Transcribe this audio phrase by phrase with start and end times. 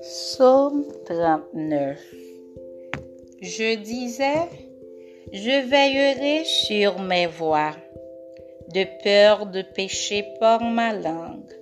[0.00, 1.98] Psaume 39
[3.42, 4.48] Je disais,
[5.30, 7.76] je veillerai sur mes voies,
[8.72, 11.52] de peur de pécher par ma langue.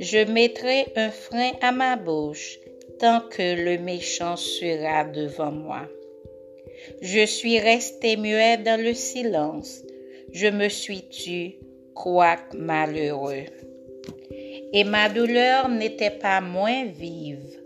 [0.00, 2.58] Je mettrai un frein à ma bouche
[2.98, 5.82] tant que le méchant sera devant moi.
[7.02, 9.82] Je suis resté muet dans le silence.
[10.32, 11.54] Je me suis tu,
[11.94, 13.46] quoique malheureux
[14.74, 17.60] et ma douleur n'était pas moins vive.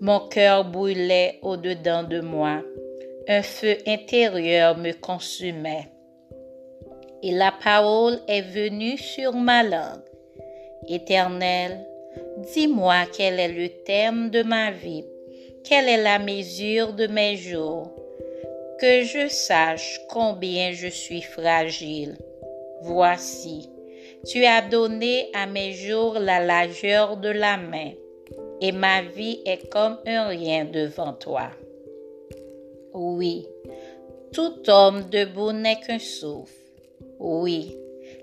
[0.00, 2.62] Mon cœur brûlait au-dedans de moi.
[3.28, 5.88] Un feu intérieur me consumait.
[7.22, 10.00] Et la parole est venue sur ma langue.
[10.88, 11.86] Éternel,
[12.54, 15.04] dis-moi quel est le thème de ma vie,
[15.64, 17.92] quelle est la mesure de mes jours,
[18.80, 22.16] que je sache combien je suis fragile.
[22.80, 23.68] Voici,
[24.26, 27.92] tu as donné à mes jours la largeur de la main,
[28.60, 31.50] et ma vie est comme un rien devant toi.
[32.94, 33.46] Oui,
[34.32, 36.52] tout homme debout n'est qu'un souffle.
[37.18, 37.76] Oui,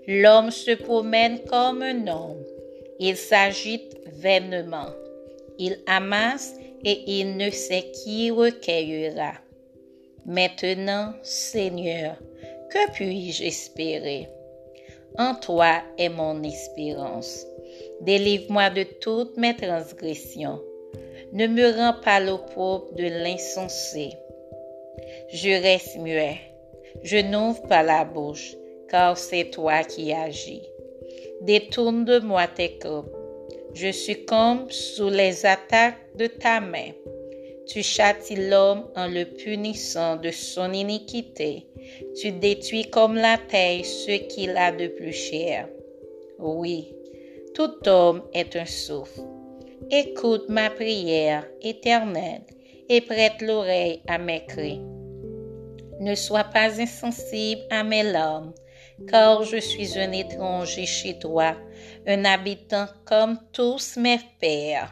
[0.07, 2.43] l'homme se promène comme un homme.
[2.99, 4.89] Il s'agite vainement.
[5.57, 9.33] Il amasse et il ne sait qui recueillera.
[10.25, 12.17] Maintenant, Seigneur,
[12.71, 14.27] que puis-je espérer?
[15.17, 17.45] En toi est mon espérance.
[18.01, 20.61] Délivre-moi de toutes mes transgressions.
[21.31, 24.09] Ne me rends pas l'opprobre de l'insensé.
[25.31, 26.37] Je reste muet.
[27.03, 28.55] Je n'ouvre pas la bouche,
[28.89, 30.63] car c'est toi qui agis.
[31.41, 33.05] Détourne de moi tes corps.
[33.73, 36.91] Je succombe sous les attaques de ta main.
[37.67, 41.65] Tu châties l'homme en le punissant de son iniquité.
[42.19, 45.67] Tu détruis comme la terre ce qu'il a de plus cher.
[46.37, 46.93] Oui,
[47.55, 49.21] tout homme est un souffle.
[49.89, 52.43] Écoute ma prière éternelle
[52.89, 54.81] et prête l'oreille à mes cris.
[55.99, 58.53] Ne sois pas insensible à mes larmes,
[59.07, 61.55] car je suis un étranger chez toi,
[62.05, 64.91] un habitant comme tous mes pères.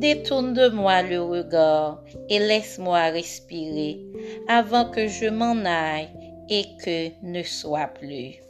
[0.00, 4.00] Détourne de moi le regard et laisse-moi respirer
[4.48, 6.08] avant que je m'en aille
[6.48, 8.40] et que ne soit plus.